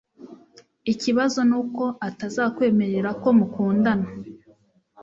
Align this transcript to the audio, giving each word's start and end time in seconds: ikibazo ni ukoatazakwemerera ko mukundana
ikibazo 0.93 1.39
ni 1.49 1.55
ukoatazakwemerera 1.61 3.09
ko 3.21 3.29
mukundana 3.37 4.07